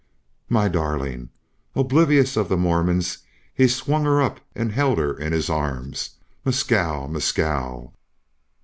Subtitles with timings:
[0.49, 1.29] "My darling!"
[1.75, 3.19] Oblivious of the Mormons
[3.53, 6.15] he swung her up and held her in his arms.
[6.43, 7.07] "Mescal!
[7.07, 7.93] Mescal!"